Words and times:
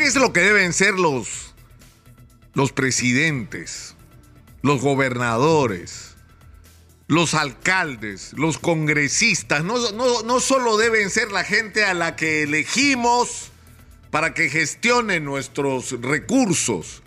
qué 0.00 0.06
es 0.06 0.16
lo 0.16 0.32
que 0.32 0.40
deben 0.40 0.72
ser 0.72 0.94
los, 0.94 1.54
los 2.54 2.72
presidentes, 2.72 3.94
los 4.62 4.80
gobernadores, 4.80 6.16
los 7.06 7.34
alcaldes, 7.34 8.32
los 8.32 8.56
congresistas? 8.56 9.62
No, 9.62 9.92
no, 9.92 10.22
no 10.22 10.40
solo 10.40 10.78
deben 10.78 11.10
ser 11.10 11.30
la 11.30 11.44
gente 11.44 11.84
a 11.84 11.92
la 11.92 12.16
que 12.16 12.44
elegimos 12.44 13.50
para 14.10 14.32
que 14.32 14.48
gestione 14.48 15.20
nuestros 15.20 16.00
recursos, 16.00 17.02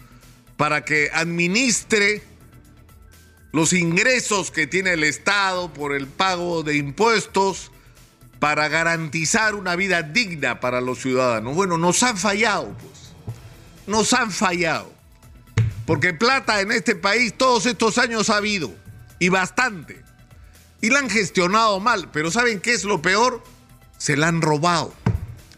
para 0.55 0.85
que 0.85 1.09
administre 1.15 2.21
los 3.53 3.73
ingresos 3.73 4.51
que 4.51 4.67
tiene 4.67 4.93
el 4.93 5.03
Estado 5.03 5.73
por 5.73 5.95
el 5.95 6.05
pago 6.05 6.61
de 6.61 6.75
impuestos, 6.77 7.71
para 8.43 8.67
garantizar 8.67 9.55
una 9.55 9.77
vida 9.77 10.03
digna 10.03 10.59
para 10.59 10.81
los 10.81 10.99
ciudadanos. 10.99 11.55
Bueno, 11.55 11.77
nos 11.77 12.03
han 12.03 12.17
fallado, 12.17 12.75
pues. 12.77 13.13
Nos 13.87 14.11
han 14.11 14.31
fallado. 14.31 14.91
Porque 15.85 16.13
plata 16.13 16.59
en 16.59 16.73
este 16.73 16.93
país 16.93 17.33
todos 17.37 17.65
estos 17.65 17.97
años 17.97 18.29
ha 18.29 18.35
habido. 18.35 18.69
Y 19.17 19.29
bastante. 19.29 20.03
Y 20.81 20.89
la 20.89 20.99
han 20.99 21.09
gestionado 21.09 21.79
mal. 21.79 22.09
Pero 22.11 22.31
¿saben 22.31 22.59
qué 22.59 22.73
es 22.73 22.83
lo 22.83 23.01
peor? 23.01 23.41
Se 23.97 24.17
la 24.17 24.27
han 24.27 24.41
robado. 24.41 24.93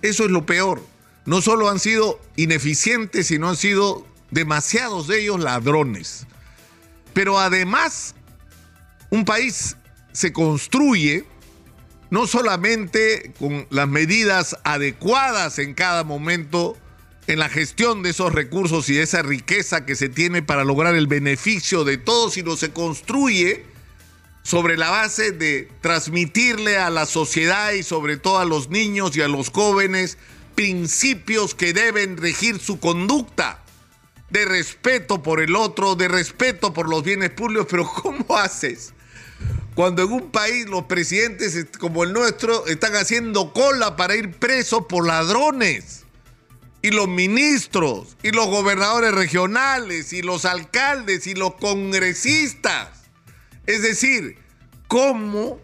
Eso 0.03 0.25
es 0.25 0.29
lo 0.29 0.45
peor. 0.45 0.85
No 1.25 1.41
solo 1.41 1.71
han 1.71 1.79
sido 1.79 2.21
ineficientes, 2.35 3.25
sino 3.25 3.49
han 3.49 3.57
sido 3.57 4.05
demasiados 4.29 5.07
de 5.07 5.21
ellos 5.21 5.39
ladrones. 5.39 6.27
Pero 7.15 7.39
además, 7.39 8.13
un 9.09 9.25
país 9.25 9.75
se 10.11 10.31
construye 10.31 11.25
no 12.09 12.27
solamente 12.27 13.33
con 13.39 13.67
las 13.69 13.87
medidas 13.87 14.57
adecuadas 14.63 15.59
en 15.59 15.73
cada 15.73 16.03
momento 16.03 16.77
en 17.27 17.39
la 17.39 17.49
gestión 17.49 18.03
de 18.03 18.11
esos 18.11 18.33
recursos 18.33 18.89
y 18.89 18.99
esa 18.99 19.21
riqueza 19.21 19.85
que 19.85 19.95
se 19.95 20.09
tiene 20.09 20.43
para 20.43 20.63
lograr 20.63 20.95
el 20.95 21.07
beneficio 21.07 21.83
de 21.83 21.97
todos, 21.97 22.33
sino 22.33 22.55
se 22.55 22.71
construye 22.71 23.65
sobre 24.43 24.77
la 24.77 24.91
base 24.91 25.31
de 25.31 25.67
transmitirle 25.81 26.77
a 26.77 26.91
la 26.91 27.07
sociedad 27.07 27.71
y 27.71 27.81
sobre 27.81 28.17
todo 28.17 28.37
a 28.37 28.45
los 28.45 28.69
niños 28.69 29.17
y 29.17 29.21
a 29.21 29.27
los 29.27 29.49
jóvenes 29.49 30.19
principios 30.53 31.55
que 31.55 31.73
deben 31.73 32.17
regir 32.17 32.59
su 32.59 32.79
conducta, 32.79 33.63
de 34.29 34.45
respeto 34.45 35.21
por 35.21 35.41
el 35.41 35.55
otro, 35.55 35.95
de 35.95 36.07
respeto 36.07 36.73
por 36.73 36.89
los 36.89 37.03
bienes 37.03 37.31
públicos, 37.31 37.67
pero 37.69 37.87
¿cómo 37.87 38.37
haces? 38.37 38.93
Cuando 39.75 40.03
en 40.03 40.11
un 40.13 40.31
país 40.31 40.67
los 40.67 40.85
presidentes 40.85 41.67
como 41.77 42.05
el 42.05 42.13
nuestro 42.13 42.65
están 42.65 42.95
haciendo 42.95 43.51
cola 43.51 43.97
para 43.97 44.15
ir 44.15 44.31
presos 44.31 44.85
por 44.87 45.05
ladrones. 45.05 46.03
Y 46.81 46.91
los 46.91 47.07
ministros, 47.07 48.15
y 48.21 48.31
los 48.31 48.47
gobernadores 48.47 49.11
regionales, 49.13 50.13
y 50.13 50.21
los 50.21 50.45
alcaldes, 50.45 51.25
y 51.25 51.33
los 51.33 51.55
congresistas. 51.55 52.89
Es 53.65 53.81
decir, 53.81 54.37
¿cómo 54.87 55.59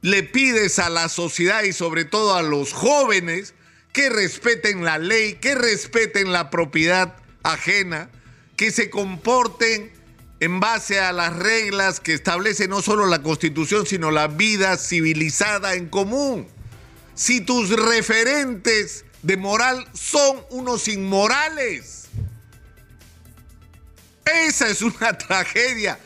le 0.00 0.22
pides 0.22 0.78
a 0.78 0.88
la 0.88 1.08
sociedad 1.08 1.64
y 1.64 1.72
sobre 1.72 2.04
todo 2.04 2.36
a 2.36 2.42
los 2.42 2.72
jóvenes 2.72 3.54
que 3.92 4.08
respeten 4.08 4.84
la 4.84 4.98
ley, 4.98 5.34
que 5.34 5.54
respeten 5.54 6.32
la 6.32 6.50
propiedad 6.50 7.16
ajena, 7.42 8.08
que 8.56 8.70
se 8.70 8.88
comporten 8.90 9.92
en 10.40 10.58
base 10.58 10.98
a 10.98 11.12
las 11.12 11.36
reglas 11.36 12.00
que 12.00 12.14
establece 12.14 12.66
no 12.66 12.80
solo 12.80 13.06
la 13.06 13.22
Constitución, 13.22 13.86
sino 13.86 14.10
la 14.10 14.26
vida 14.26 14.78
civilizada 14.78 15.74
en 15.74 15.88
común. 15.88 16.48
Si 17.14 17.42
tus 17.42 17.68
referentes 17.68 19.04
de 19.22 19.36
moral 19.36 19.86
son 19.92 20.42
unos 20.48 20.88
inmorales. 20.88 22.08
Esa 24.24 24.68
es 24.68 24.80
una 24.80 25.18
tragedia. 25.18 26.00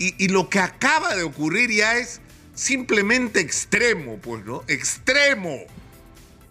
Y, 0.00 0.28
lo 0.28 0.48
que 0.48 0.60
acaba 0.60 1.16
de 1.16 1.24
ocurrir 1.24 1.72
ya 1.72 1.98
es 1.98 2.20
simplemente 2.54 3.40
extremo, 3.40 4.18
pues, 4.18 4.44
¿no? 4.44 4.62
Extremo. 4.68 5.64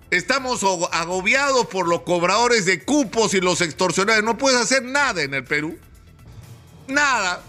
Estamos 0.09 0.63
agobiados 0.91 1.67
por 1.67 1.87
los 1.87 2.01
cobradores 2.01 2.65
de 2.65 2.83
cupos 2.83 3.33
y 3.33 3.39
los 3.39 3.61
extorsionadores. 3.61 4.25
No 4.25 4.37
puedes 4.37 4.59
hacer 4.59 4.83
nada 4.83 5.21
en 5.21 5.33
el 5.33 5.45
Perú 5.45 5.77
nada 6.87 7.41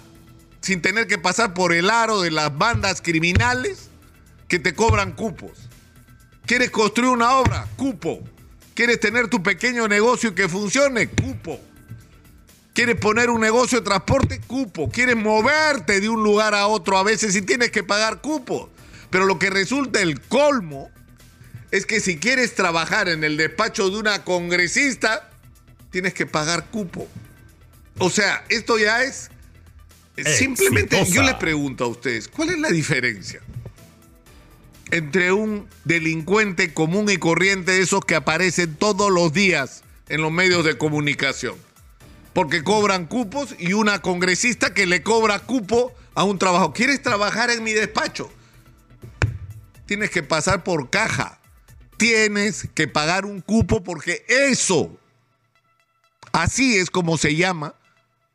sin 0.60 0.82
tener 0.82 1.06
que 1.06 1.18
pasar 1.18 1.54
por 1.54 1.72
el 1.72 1.90
aro 1.90 2.20
de 2.20 2.30
las 2.30 2.56
bandas 2.56 3.00
criminales 3.00 3.88
que 4.48 4.58
te 4.58 4.74
cobran 4.74 5.12
cupos. 5.12 5.52
¿Quieres 6.46 6.70
construir 6.70 7.10
una 7.10 7.36
obra? 7.38 7.66
Cupo. 7.76 8.20
¿Quieres 8.74 9.00
tener 9.00 9.28
tu 9.28 9.42
pequeño 9.42 9.86
negocio 9.88 10.34
que 10.34 10.48
funcione? 10.48 11.08
Cupo. 11.08 11.60
¿Quieres 12.72 12.96
poner 12.96 13.28
un 13.28 13.40
negocio 13.40 13.80
de 13.80 13.84
transporte? 13.84 14.40
Cupo. 14.40 14.88
¿Quieres 14.88 15.16
moverte 15.16 16.00
de 16.00 16.08
un 16.08 16.22
lugar 16.22 16.54
a 16.54 16.66
otro 16.66 16.96
a 16.96 17.02
veces 17.02 17.34
y 17.36 17.42
tienes 17.42 17.70
que 17.70 17.82
pagar 17.82 18.20
cupo? 18.20 18.70
Pero 19.10 19.26
lo 19.26 19.38
que 19.38 19.50
resulta 19.50 20.00
el 20.00 20.20
colmo 20.20 20.90
es 21.70 21.86
que 21.86 22.00
si 22.00 22.18
quieres 22.18 22.54
trabajar 22.54 23.08
en 23.08 23.24
el 23.24 23.36
despacho 23.36 23.90
de 23.90 23.98
una 23.98 24.24
congresista, 24.24 25.28
tienes 25.90 26.14
que 26.14 26.24
pagar 26.24 26.66
cupo. 26.66 27.08
O 27.98 28.10
sea, 28.10 28.44
esto 28.48 28.78
ya 28.78 29.02
es 29.02 29.30
simplemente, 30.36 31.04
yo 31.06 31.22
les 31.22 31.34
pregunto 31.34 31.84
a 31.84 31.88
ustedes, 31.88 32.28
¿cuál 32.28 32.50
es 32.50 32.58
la 32.58 32.70
diferencia 32.70 33.40
entre 34.90 35.32
un 35.32 35.68
delincuente 35.84 36.72
común 36.72 37.10
y 37.10 37.18
corriente 37.18 37.72
de 37.72 37.82
esos 37.82 38.04
que 38.04 38.14
aparecen 38.14 38.74
todos 38.76 39.10
los 39.10 39.32
días 39.32 39.82
en 40.08 40.22
los 40.22 40.30
medios 40.30 40.64
de 40.64 40.78
comunicación? 40.78 41.56
Porque 42.32 42.62
cobran 42.62 43.06
cupos 43.06 43.56
y 43.58 43.72
una 43.72 44.00
congresista 44.00 44.72
que 44.72 44.86
le 44.86 45.02
cobra 45.02 45.40
cupo 45.40 45.92
a 46.14 46.22
un 46.22 46.38
trabajo. 46.38 46.72
¿Quieres 46.72 47.02
trabajar 47.02 47.50
en 47.50 47.64
mi 47.64 47.72
despacho? 47.72 48.30
Tienes 49.86 50.10
que 50.10 50.22
pasar 50.22 50.62
por 50.62 50.90
caja. 50.90 51.40
Tienes 51.96 52.68
que 52.74 52.86
pagar 52.86 53.24
un 53.24 53.40
cupo 53.40 53.82
porque 53.82 54.24
eso, 54.28 54.96
así 56.30 56.76
es 56.76 56.90
como 56.90 57.18
se 57.18 57.34
llama 57.34 57.74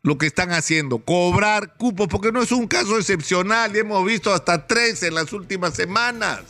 lo 0.04 0.18
que 0.18 0.28
están 0.28 0.52
haciendo, 0.52 1.00
cobrar 1.00 1.76
cupos, 1.78 2.10
porque 2.10 2.34
no 2.34 2.42
es 2.42 2.52
un 2.52 2.68
caso 2.68 2.98
excepcional 2.98 3.74
y 3.74 3.80
hemos 3.80 4.06
visto 4.06 4.34
hasta 4.34 4.68
tres 4.68 5.02
en 5.02 5.16
las 5.16 5.32
últimas 5.32 5.76
semanas. 5.76 6.42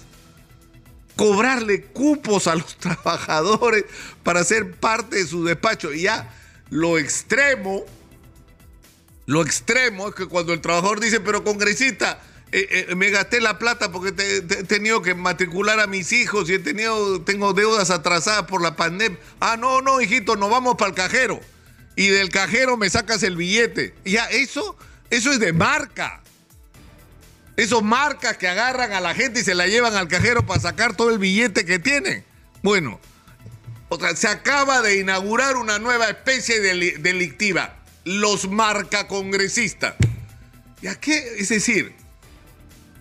Cobrarle 1.16 1.84
cupos 1.84 2.48
a 2.48 2.56
los 2.56 2.76
trabajadores 2.80 3.86
para 4.24 4.44
ser 4.44 4.72
parte 4.72 5.18
de 5.18 5.28
su 5.28 5.46
despacho. 5.46 5.94
Y 5.94 6.02
ya 6.02 6.34
lo 6.72 6.98
extremo, 6.98 7.86
lo 9.28 9.44
extremo 9.44 10.10
es 10.10 10.16
que 10.16 10.26
cuando 10.26 10.54
el 10.54 10.60
trabajador 10.60 11.00
dice, 11.00 11.20
pero 11.20 11.44
congresista, 11.44 12.20
eh, 12.52 12.88
eh, 12.90 12.96
me 12.96 13.12
gasté 13.12 13.40
la 13.40 13.60
plata 13.60 13.92
porque 13.92 14.16
he 14.18 14.64
tenido 14.64 15.04
que 15.04 15.14
matricular 15.14 15.80
a 15.80 15.86
mis 15.86 16.12
hijos 16.12 16.50
y 16.50 16.56
he 16.56 16.60
tenido, 16.60 17.22
tengo 17.22 17.54
deudas 17.54 17.92
atrasadas 17.92 18.48
por 18.48 18.64
la 18.64 18.76
pandemia. 18.76 19.20
Ah, 19.40 19.58
no, 19.58 19.84
no, 19.84 20.02
hijito, 20.02 20.36
nos 20.36 20.50
vamos 20.50 20.76
para 20.76 20.90
el 20.90 20.96
cajero 20.96 21.53
y 21.96 22.08
del 22.08 22.30
cajero 22.30 22.78
me 22.78 22.90
sacas 22.90 23.24
el 23.24 23.36
billete. 23.36 23.94
Ya, 24.06 24.26
eso, 24.26 24.78
eso 25.10 25.32
es 25.32 25.40
de 25.40 25.54
marca. 25.54 26.22
Esos 27.56 27.84
marcas 27.84 28.38
que 28.38 28.48
agarran 28.48 28.94
a 28.94 29.02
la 29.02 29.14
gente 29.14 29.42
y 29.42 29.44
se 29.44 29.54
la 29.54 29.68
llevan 29.68 29.96
al 29.96 30.08
cajero 30.08 30.46
para 30.46 30.60
sacar 30.60 30.96
todo 30.96 31.12
el 31.12 31.20
billete 31.20 31.66
que 31.66 31.78
tienen. 31.78 32.26
Bueno, 32.64 33.00
se 34.16 34.28
acaba 34.28 34.82
de 34.82 35.00
inaugurar 35.00 35.56
una 35.56 35.78
nueva 35.78 36.10
especie 36.10 36.60
de 36.60 36.98
delictiva, 37.00 37.78
los 38.06 38.50
marcacongresistas. 38.50 39.96
¿Ya 40.82 40.96
qué? 40.96 41.36
Es 41.38 41.50
decir, 41.50 41.94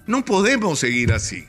no 0.07 0.25
podemos 0.25 0.79
seguir 0.79 1.13
así. 1.13 1.49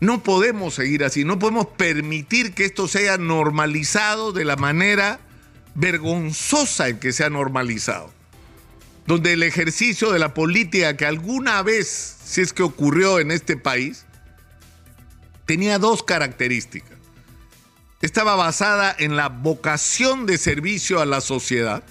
No 0.00 0.24
podemos 0.24 0.74
seguir 0.74 1.04
así. 1.04 1.24
No 1.24 1.38
podemos 1.38 1.68
permitir 1.68 2.54
que 2.54 2.64
esto 2.64 2.88
sea 2.88 3.18
normalizado 3.18 4.32
de 4.32 4.44
la 4.44 4.56
manera 4.56 5.20
vergonzosa 5.74 6.88
en 6.88 6.98
que 6.98 7.12
se 7.12 7.24
ha 7.24 7.30
normalizado, 7.30 8.12
donde 9.06 9.32
el 9.32 9.42
ejercicio 9.42 10.12
de 10.12 10.18
la 10.18 10.34
política 10.34 10.96
que 10.96 11.06
alguna 11.06 11.62
vez, 11.62 12.16
si 12.24 12.40
es 12.40 12.52
que 12.52 12.62
ocurrió 12.62 13.18
en 13.18 13.30
este 13.30 13.56
país, 13.56 14.04
tenía 15.46 15.78
dos 15.78 16.02
características. 16.02 16.98
Estaba 18.00 18.34
basada 18.34 18.94
en 18.98 19.16
la 19.16 19.28
vocación 19.28 20.26
de 20.26 20.36
servicio 20.38 21.00
a 21.00 21.06
la 21.06 21.20
sociedad, 21.20 21.84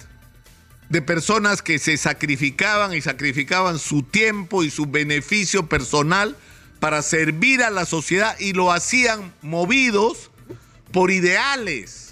de 0.90 1.00
personas 1.00 1.62
que 1.62 1.78
se 1.78 1.96
sacrificaban 1.96 2.92
y 2.92 3.00
sacrificaban 3.00 3.78
su 3.78 4.02
tiempo 4.02 4.62
y 4.62 4.70
su 4.70 4.86
beneficio 4.86 5.66
personal 5.66 6.36
para 6.80 7.00
servir 7.00 7.62
a 7.62 7.70
la 7.70 7.86
sociedad 7.86 8.38
y 8.38 8.52
lo 8.52 8.72
hacían 8.72 9.32
movidos 9.40 10.30
por 10.92 11.10
ideales 11.10 12.11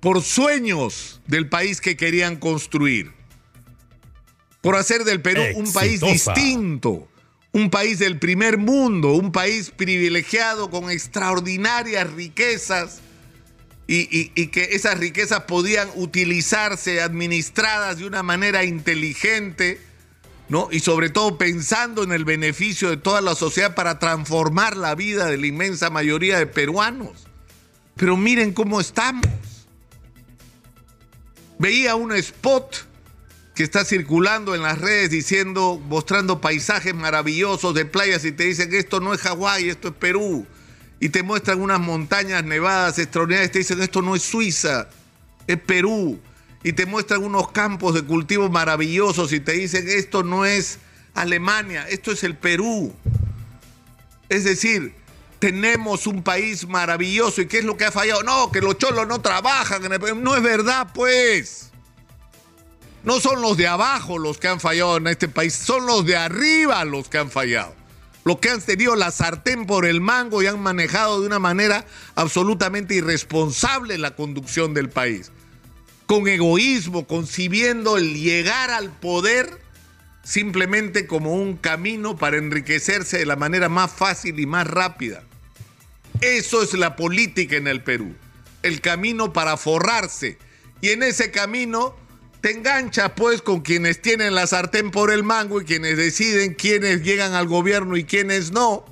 por 0.00 0.22
sueños 0.22 1.20
del 1.26 1.48
país 1.48 1.80
que 1.80 1.96
querían 1.96 2.36
construir, 2.36 3.12
por 4.60 4.76
hacer 4.76 5.04
del 5.04 5.20
Perú 5.20 5.42
un 5.54 5.72
país 5.72 6.00
distinto, 6.00 7.08
un 7.52 7.70
país 7.70 7.98
del 7.98 8.18
primer 8.18 8.58
mundo, 8.58 9.12
un 9.12 9.32
país 9.32 9.70
privilegiado 9.70 10.70
con 10.70 10.90
extraordinarias 10.90 12.12
riquezas 12.12 13.00
y, 13.86 14.48
que 14.48 14.68
esas 14.72 14.98
riquezas 14.98 15.44
podían 15.44 15.88
utilizarse, 15.94 17.00
administradas 17.00 17.98
de 17.98 18.06
una 18.06 18.22
manera 18.22 18.64
inteligente, 18.64 19.80
¿no? 20.50 20.68
Y 20.70 20.80
sobre 20.80 21.08
todo 21.08 21.38
pensando 21.38 22.02
en 22.02 22.12
el 22.12 22.26
beneficio 22.26 22.90
de 22.90 22.98
toda 22.98 23.22
la 23.22 23.34
sociedad 23.34 23.74
para 23.74 23.98
transformar 23.98 24.76
la 24.76 24.94
vida 24.94 25.26
de 25.26 25.38
la 25.38 25.46
inmensa 25.46 25.88
mayoría 25.88 26.38
de 26.38 26.46
peruanos. 26.46 27.26
Pero 27.96 28.16
miren 28.16 28.52
cómo 28.52 28.78
estamos. 28.78 29.24
Veía 31.58 31.96
un 31.96 32.12
spot 32.12 32.86
que 33.54 33.64
está 33.64 33.84
circulando 33.84 34.54
en 34.54 34.62
las 34.62 34.80
redes 34.80 35.10
diciendo, 35.10 35.82
mostrando 35.84 36.40
paisajes 36.40 36.94
maravillosos 36.94 37.74
de 37.74 37.84
playas 37.84 38.24
y 38.24 38.30
te 38.30 38.44
dicen 38.44 38.72
esto 38.72 39.00
no 39.00 39.12
es 39.12 39.20
Hawái, 39.22 39.68
esto 39.68 39.88
es 39.88 39.94
Perú. 39.94 40.46
Y 41.00 41.08
te 41.08 41.24
muestran 41.24 41.60
unas 41.60 41.80
montañas 41.80 42.44
nevadas 42.44 43.00
extraordinarias 43.00 43.50
y 43.50 43.52
te 43.52 43.58
dicen 43.58 43.82
esto 43.82 44.00
no 44.02 44.14
es 44.14 44.22
Suiza, 44.22 44.88
es 45.48 45.58
Perú. 45.58 46.20
Y 46.62 46.72
te 46.72 46.86
muestran 46.86 47.24
unos 47.24 47.50
campos 47.50 47.94
de 47.94 48.02
cultivo 48.02 48.48
maravillosos 48.48 49.32
y 49.32 49.40
te 49.40 49.52
dicen 49.52 49.88
esto 49.88 50.22
no 50.22 50.44
es 50.44 50.78
Alemania, 51.14 51.88
esto 51.88 52.12
es 52.12 52.22
el 52.22 52.36
Perú. 52.36 52.94
Es 54.28 54.44
decir, 54.44 54.94
tenemos 55.38 56.06
un 56.06 56.22
país 56.22 56.66
maravilloso. 56.66 57.40
¿Y 57.42 57.46
qué 57.46 57.58
es 57.58 57.64
lo 57.64 57.76
que 57.76 57.84
ha 57.84 57.92
fallado? 57.92 58.22
No, 58.22 58.50
que 58.50 58.60
los 58.60 58.78
cholos 58.78 59.06
no 59.06 59.20
trabajan. 59.20 59.82
No 60.22 60.36
es 60.36 60.42
verdad, 60.42 60.88
pues. 60.92 61.68
No 63.04 63.20
son 63.20 63.40
los 63.40 63.56
de 63.56 63.66
abajo 63.66 64.18
los 64.18 64.38
que 64.38 64.48
han 64.48 64.60
fallado 64.60 64.96
en 64.96 65.06
este 65.06 65.28
país, 65.28 65.54
son 65.54 65.86
los 65.86 66.04
de 66.04 66.16
arriba 66.16 66.84
los 66.84 67.08
que 67.08 67.18
han 67.18 67.30
fallado. 67.30 67.74
Los 68.24 68.38
que 68.40 68.50
han 68.50 68.60
tenido 68.60 68.96
la 68.96 69.10
sartén 69.10 69.66
por 69.66 69.86
el 69.86 70.00
mango 70.00 70.42
y 70.42 70.46
han 70.46 70.60
manejado 70.60 71.20
de 71.20 71.26
una 71.26 71.38
manera 71.38 71.86
absolutamente 72.16 72.96
irresponsable 72.96 73.96
la 73.96 74.14
conducción 74.14 74.74
del 74.74 74.90
país. 74.90 75.30
Con 76.06 76.28
egoísmo, 76.28 77.06
concibiendo 77.06 77.96
el 77.96 78.14
llegar 78.14 78.70
al 78.70 78.90
poder 78.90 79.58
simplemente 80.22 81.06
como 81.06 81.32
un 81.32 81.56
camino 81.56 82.18
para 82.18 82.36
enriquecerse 82.36 83.18
de 83.18 83.26
la 83.26 83.36
manera 83.36 83.70
más 83.70 83.90
fácil 83.90 84.38
y 84.38 84.44
más 84.44 84.66
rápida. 84.66 85.22
Eso 86.20 86.62
es 86.64 86.74
la 86.74 86.96
política 86.96 87.56
en 87.56 87.68
el 87.68 87.82
Perú, 87.82 88.12
el 88.62 88.80
camino 88.80 89.32
para 89.32 89.56
forrarse. 89.56 90.36
Y 90.80 90.88
en 90.88 91.04
ese 91.04 91.30
camino 91.30 91.94
te 92.40 92.50
enganchas 92.50 93.12
pues 93.14 93.40
con 93.40 93.60
quienes 93.60 94.02
tienen 94.02 94.34
la 94.34 94.48
sartén 94.48 94.90
por 94.90 95.12
el 95.12 95.22
mango 95.22 95.60
y 95.60 95.64
quienes 95.64 95.96
deciden 95.96 96.54
quiénes 96.54 97.02
llegan 97.02 97.34
al 97.34 97.46
gobierno 97.46 97.96
y 97.96 98.02
quiénes 98.02 98.50
no. 98.50 98.84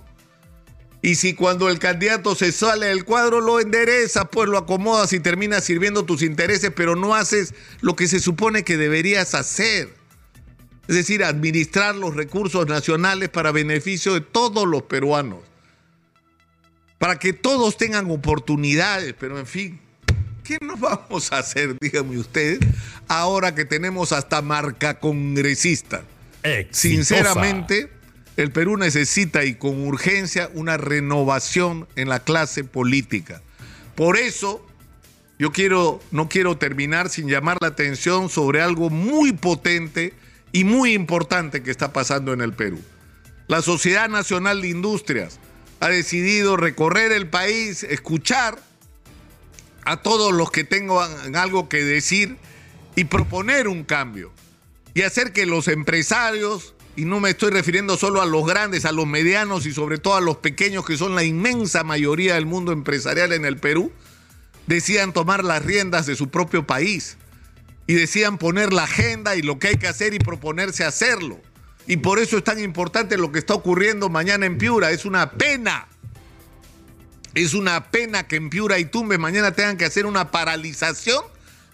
Y 1.02 1.16
si 1.16 1.34
cuando 1.34 1.68
el 1.68 1.80
candidato 1.80 2.36
se 2.36 2.52
sale 2.52 2.86
del 2.86 3.04
cuadro 3.04 3.40
lo 3.40 3.58
endereza, 3.58 4.26
pues 4.30 4.48
lo 4.48 4.58
acomodas 4.58 5.12
y 5.12 5.18
terminas 5.18 5.64
sirviendo 5.64 6.04
tus 6.04 6.22
intereses, 6.22 6.70
pero 6.74 6.94
no 6.94 7.16
haces 7.16 7.54
lo 7.80 7.96
que 7.96 8.06
se 8.06 8.20
supone 8.20 8.62
que 8.62 8.76
deberías 8.76 9.34
hacer. 9.34 9.92
Es 10.86 10.94
decir, 10.94 11.24
administrar 11.24 11.96
los 11.96 12.14
recursos 12.14 12.68
nacionales 12.68 13.30
para 13.30 13.50
beneficio 13.50 14.14
de 14.14 14.20
todos 14.20 14.66
los 14.68 14.82
peruanos 14.82 15.40
para 16.98 17.18
que 17.18 17.32
todos 17.32 17.76
tengan 17.76 18.10
oportunidades, 18.10 19.14
pero 19.18 19.38
en 19.38 19.46
fin, 19.46 19.80
¿qué 20.44 20.58
nos 20.60 20.80
vamos 20.80 21.32
a 21.32 21.38
hacer, 21.38 21.76
díganme 21.80 22.18
ustedes, 22.18 22.60
ahora 23.08 23.54
que 23.54 23.64
tenemos 23.64 24.12
hasta 24.12 24.42
marca 24.42 24.98
congresista? 24.98 26.04
Sinceramente, 26.70 27.90
el 28.36 28.52
Perú 28.52 28.76
necesita 28.76 29.44
y 29.44 29.54
con 29.54 29.86
urgencia 29.86 30.50
una 30.54 30.76
renovación 30.76 31.88
en 31.96 32.08
la 32.08 32.20
clase 32.20 32.64
política. 32.64 33.42
Por 33.94 34.16
eso, 34.16 34.64
yo 35.38 35.52
quiero, 35.52 36.00
no 36.12 36.28
quiero 36.28 36.56
terminar 36.56 37.08
sin 37.08 37.28
llamar 37.28 37.58
la 37.60 37.68
atención 37.68 38.28
sobre 38.28 38.62
algo 38.62 38.90
muy 38.90 39.32
potente 39.32 40.14
y 40.52 40.64
muy 40.64 40.92
importante 40.92 41.62
que 41.62 41.70
está 41.70 41.92
pasando 41.92 42.32
en 42.32 42.40
el 42.40 42.52
Perú. 42.52 42.80
La 43.48 43.62
Sociedad 43.62 44.08
Nacional 44.08 44.62
de 44.62 44.68
Industrias 44.68 45.40
ha 45.80 45.88
decidido 45.88 46.56
recorrer 46.56 47.12
el 47.12 47.28
país, 47.28 47.82
escuchar 47.82 48.58
a 49.84 50.02
todos 50.02 50.32
los 50.32 50.50
que 50.50 50.64
tengan 50.64 51.36
algo 51.36 51.68
que 51.68 51.84
decir 51.84 52.36
y 52.96 53.04
proponer 53.04 53.68
un 53.68 53.84
cambio 53.84 54.32
y 54.94 55.02
hacer 55.02 55.32
que 55.32 55.44
los 55.44 55.68
empresarios, 55.68 56.74
y 56.96 57.04
no 57.04 57.20
me 57.20 57.30
estoy 57.30 57.50
refiriendo 57.50 57.98
solo 57.98 58.22
a 58.22 58.26
los 58.26 58.46
grandes, 58.46 58.86
a 58.86 58.92
los 58.92 59.06
medianos 59.06 59.66
y 59.66 59.72
sobre 59.74 59.98
todo 59.98 60.16
a 60.16 60.22
los 60.22 60.38
pequeños, 60.38 60.86
que 60.86 60.96
son 60.96 61.14
la 61.14 61.22
inmensa 61.22 61.84
mayoría 61.84 62.34
del 62.34 62.46
mundo 62.46 62.72
empresarial 62.72 63.34
en 63.34 63.44
el 63.44 63.58
Perú, 63.58 63.92
decidan 64.66 65.12
tomar 65.12 65.44
las 65.44 65.62
riendas 65.62 66.06
de 66.06 66.16
su 66.16 66.30
propio 66.30 66.66
país 66.66 67.18
y 67.86 67.94
decían 67.94 68.38
poner 68.38 68.72
la 68.72 68.84
agenda 68.84 69.36
y 69.36 69.42
lo 69.42 69.58
que 69.58 69.68
hay 69.68 69.76
que 69.76 69.86
hacer 69.86 70.14
y 70.14 70.18
proponerse 70.18 70.84
hacerlo. 70.84 71.38
Y 71.86 71.98
por 71.98 72.18
eso 72.18 72.36
es 72.38 72.44
tan 72.44 72.58
importante 72.58 73.16
lo 73.16 73.30
que 73.30 73.38
está 73.38 73.54
ocurriendo 73.54 74.08
mañana 74.08 74.46
en 74.46 74.58
Piura. 74.58 74.90
Es 74.90 75.04
una 75.04 75.32
pena. 75.32 75.86
Es 77.34 77.54
una 77.54 77.90
pena 77.90 78.26
que 78.26 78.36
en 78.36 78.50
Piura 78.50 78.78
y 78.78 78.86
Tumbes 78.86 79.18
mañana 79.18 79.52
tengan 79.52 79.76
que 79.76 79.84
hacer 79.84 80.06
una 80.06 80.30
paralización 80.30 81.22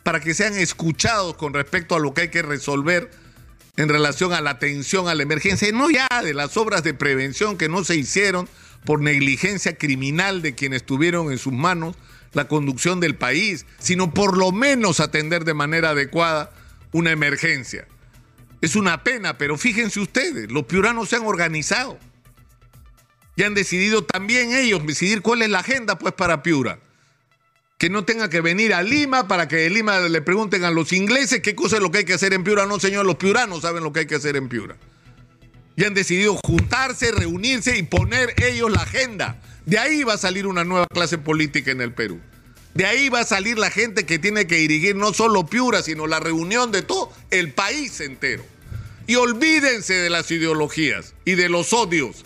para 0.03 0.21
que 0.21 0.35
sean 0.35 0.55
escuchados 0.55 1.37
con 1.37 1.55
respecto 1.55 1.95
a 1.95 2.01
lo 2.01 2.13
que 2.13 2.23
hay 2.23 2.29
que 2.29 2.43
resolver 2.43 3.11
en 3.77 3.89
relación 3.89 4.33
a 4.33 4.41
la 4.41 4.51
atención 4.51 5.09
a 5.09 5.15
la 5.15 5.23
emergencia. 5.23 5.69
Y 5.69 5.73
no 5.73 5.89
ya 5.89 6.09
de 6.23 6.35
las 6.35 6.57
obras 6.57 6.83
de 6.83 6.95
prevención 6.95 7.57
que 7.57 7.69
no 7.69 7.85
se 7.85 7.97
hicieron 7.97 8.49
por 8.85 9.01
negligencia 9.01 9.77
criminal 9.79 10.43
de 10.43 10.55
quienes 10.55 10.85
tuvieron 10.85 11.31
en 11.31 11.39
sus 11.39 11.53
manos 11.53 11.97
la 12.33 12.49
conducción 12.49 13.01
del 13.01 13.15
país, 13.15 13.67
sino 13.79 14.13
por 14.13 14.37
lo 14.37 14.53
menos 14.53 15.01
atender 15.01 15.45
de 15.45 15.55
manera 15.55 15.91
adecuada 15.91 16.51
una 16.91 17.13
emergencia. 17.13 17.87
Es 18.63 18.77
una 18.77 19.03
pena, 19.03 19.37
pero 19.37 19.59
fíjense 19.59 19.99
ustedes, 19.99 20.51
los 20.51 20.65
piuranos 20.65 21.09
se 21.09 21.17
han 21.17 21.27
organizado 21.27 21.99
y 23.35 23.43
han 23.43 23.55
decidido 23.55 24.05
también 24.05 24.53
ellos 24.53 24.87
decidir 24.87 25.21
cuál 25.21 25.43
es 25.43 25.51
la 25.51 25.59
agenda 25.59 25.99
pues 25.99 26.15
para 26.15 26.45
Piura. 26.45 26.79
Que 27.77 27.91
no 27.91 28.05
tenga 28.05 28.31
que 28.31 28.41
venir 28.41 28.73
a 28.73 28.85
Lima 28.85 29.27
para 29.27 29.49
que 29.49 29.57
de 29.57 29.71
Lima 29.71 29.99
le 29.99 30.23
pregunten 30.23 30.63
a 30.63 30.71
los 30.71 30.93
ingleses 30.93 31.41
qué 31.41 31.57
cosa 31.57 31.77
es 31.77 31.83
lo 31.83 31.91
que 31.91 31.99
hay 31.99 32.05
que 32.05 32.15
hacer 32.15 32.33
en 32.35 32.45
Piura. 32.45 32.65
No, 32.67 32.79
señor, 32.79 33.05
los 33.05 33.17
piuranos 33.17 33.63
saben 33.63 33.83
lo 33.83 33.93
que 33.93 34.01
hay 34.01 34.07
que 34.07 34.15
hacer 34.15 34.37
en 34.37 34.49
Piura. 34.49 34.77
Y 35.75 35.83
han 35.83 35.95
decidido 35.95 36.37
juntarse, 36.37 37.11
reunirse 37.11 37.77
y 37.77 37.83
poner 37.83 38.33
ellos 38.41 38.71
la 38.71 38.83
agenda. 38.83 39.41
De 39.67 39.81
ahí 39.81 40.05
va 40.05 40.15
a 40.15 40.19
salir 40.19 40.47
una 40.47 40.63
nueva 40.63 40.87
clase 40.87 41.19
política 41.19 41.73
en 41.73 41.81
el 41.81 41.93
Perú. 41.93 42.21
De 42.75 42.87
ahí 42.87 43.09
va 43.09 43.21
a 43.21 43.27
salir 43.27 43.59
la 43.59 43.71
gente 43.71 44.07
que 44.07 44.19
tiene 44.19 44.47
que 44.47 44.57
dirigir 44.57 44.97
no 44.97 45.13
solo 45.13 45.47
Piura, 45.47 45.83
sino 45.83 46.07
la 46.07 46.21
reunión 46.21 46.73
de 46.73 46.83
todo 46.83 47.13
el 47.31 47.53
país 47.53 48.01
entero. 48.01 48.45
Y 49.07 49.17
olvídense 49.17 49.95
de 49.95 50.09
las 50.09 50.31
ideologías 50.31 51.15
y 51.25 51.35
de 51.35 51.49
los 51.49 51.73
odios, 51.73 52.25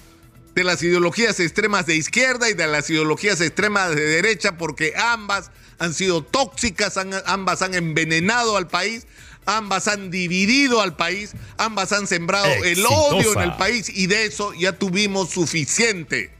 de 0.55 0.63
las 0.63 0.83
ideologías 0.83 1.41
extremas 1.41 1.87
de 1.87 1.97
izquierda 1.97 2.49
y 2.49 2.55
de 2.55 2.67
las 2.67 2.89
ideologías 2.91 3.41
extremas 3.41 3.97
de 3.97 4.05
derecha, 4.05 4.57
porque 4.57 4.93
ambas 4.97 5.51
han 5.79 5.95
sido 5.95 6.23
tóxicas, 6.23 6.97
ambas 7.27 7.63
han 7.63 7.75
envenenado 7.75 8.57
al 8.57 8.69
país, 8.69 9.07
ambas 9.47 9.89
han 9.89 10.11
dividido 10.11 10.81
al 10.81 10.97
país, 10.97 11.33
ambas 11.57 11.93
han 11.93 12.07
sembrado 12.07 12.53
el 12.65 12.85
odio 12.87 13.33
en 13.33 13.41
el 13.41 13.57
país 13.57 13.89
y 13.89 14.07
de 14.07 14.27
eso 14.27 14.55
ya 14.55 14.73
tuvimos 14.73 15.31
suficiente. 15.31 16.31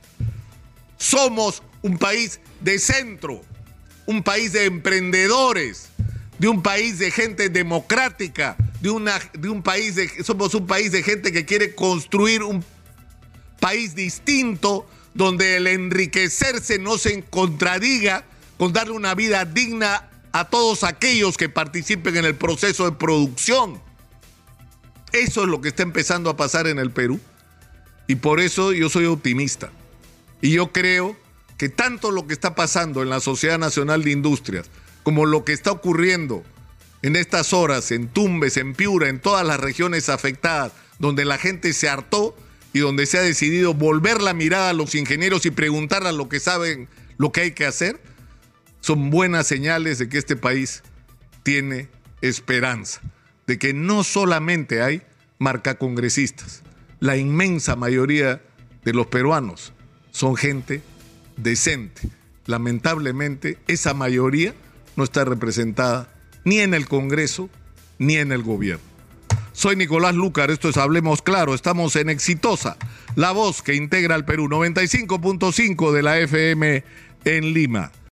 Somos 0.99 1.63
un 1.83 1.99
país 1.99 2.41
de 2.61 2.79
centro, 2.79 3.43
un 4.07 4.23
país 4.23 4.53
de 4.53 4.65
emprendedores, 4.65 5.89
de 6.39 6.49
un 6.49 6.63
país 6.63 6.99
de 6.99 7.11
gente 7.11 7.49
democrática, 7.49 8.57
de, 8.81 8.91
una, 8.91 9.19
de 9.33 9.49
un 9.49 9.63
país 9.63 9.95
de, 9.97 10.09
somos 10.25 10.55
un 10.55 10.67
país 10.67 10.93
de 10.93 11.03
gente 11.03 11.33
que 11.33 11.45
quiere 11.45 11.75
construir 11.75 12.43
un 12.43 12.65
país 13.61 13.95
distinto 13.95 14.87
donde 15.15 15.57
el 15.57 15.67
enriquecerse 15.67 16.79
no 16.79 16.99
se 16.99 17.23
contradiga 17.25 18.25
con 18.59 18.73
darle 18.73 18.93
una 18.93 19.15
vida 19.15 19.45
digna 19.45 20.09
a 20.33 20.49
todos 20.49 20.85
aquellos 20.85 21.37
que 21.37 21.49
participen 21.49 22.17
en 22.19 22.27
el 22.27 22.35
proceso 22.35 22.85
de 22.85 22.93
producción. 22.93 23.81
Eso 25.13 25.43
es 25.43 25.49
lo 25.49 25.61
que 25.61 25.69
está 25.69 25.83
empezando 25.83 26.29
a 26.29 26.37
pasar 26.37 26.67
en 26.67 26.79
el 26.79 26.91
Perú. 26.91 27.19
Y 28.07 28.17
por 28.17 28.41
eso 28.41 28.73
yo 28.73 28.89
soy 28.89 29.07
optimista. 29.07 29.71
Y 30.43 30.53
yo 30.53 30.73
creo 30.73 31.17
que 31.57 31.69
tanto 31.69 32.11
lo 32.11 32.27
que 32.27 32.35
está 32.35 32.55
pasando 32.55 33.03
en 33.03 33.11
la 33.11 33.21
Sociedad 33.21 33.59
Nacional 33.59 34.05
de 34.05 34.11
Industrias 34.11 34.71
como 35.03 35.25
lo 35.25 35.45
que 35.45 35.53
está 35.53 35.71
ocurriendo 35.71 36.43
en 37.03 37.15
estas 37.15 37.53
horas 37.53 37.93
en 37.93 38.09
Tumbes, 38.09 38.57
en 38.57 38.75
Piura, 38.75 39.09
en 39.09 39.21
todas 39.21 39.47
las 39.47 39.61
regiones 39.61 40.09
afectadas, 40.09 40.73
donde 40.99 41.25
la 41.25 41.39
gente 41.39 41.73
se 41.73 41.89
hartó 41.89 42.37
y 42.73 42.81
donde 42.81 43.07
se 43.07 43.19
ha 43.19 43.23
decidido 43.23 43.73
volver 43.73 44.21
la 44.21 44.35
mirada 44.35 44.71
a 44.71 44.75
los 44.75 44.95
ingenieros 44.95 45.47
y 45.47 45.51
preguntarles 45.51 46.15
lo 46.15 46.29
que 46.29 46.41
saben, 46.41 46.89
lo 47.19 47.31
que 47.31 47.43
hay 47.43 47.51
que 47.53 47.67
hacer, 47.67 48.01
son 48.81 49.11
buenas 49.11 49.47
señales 49.47 49.99
de 49.99 50.09
que 50.09 50.19
este 50.19 50.37
país 50.37 50.83
tiene 51.43 51.89
esperanza, 52.21 53.01
de 53.47 53.59
que 53.59 53.73
no 53.73 54.03
solamente 54.03 54.83
hay 54.83 55.03
marcacongresistas, 55.39 56.63
la 56.99 57.17
inmensa 57.17 57.77
mayoría 57.77 58.43
de 58.85 58.93
los 58.93 59.07
peruanos 59.07 59.73
son 60.11 60.37
gente 60.37 60.83
decente, 61.37 62.09
lamentablemente, 62.47 63.59
esa 63.67 63.95
mayoría 63.95 64.55
no 64.97 65.05
está 65.05 65.25
representada 65.25 66.09
ni 66.45 66.61
en 66.61 66.75
el 66.75 66.89
Congreso 66.89 67.51
ni 67.99 68.17
en 68.17 68.33
el 68.33 68.43
gobierno. 68.43 68.85
Soy 69.53 69.75
Nicolás 69.75 70.15
Lucar, 70.15 70.51
esto 70.51 70.69
es 70.69 70.77
Hablemos 70.77 71.23
Claro, 71.23 71.55
estamos 71.55 71.97
en 71.97 72.11
Exitosa, 72.11 72.77
la 73.15 73.33
voz 73.33 73.63
que 73.63 73.75
integra 73.75 74.15
al 74.15 74.27
Perú, 74.27 74.49
95.5 74.49 75.93
de 75.93 76.03
la 76.03 76.19
FM 76.19 76.85
en 77.25 77.55
Lima. 77.55 77.91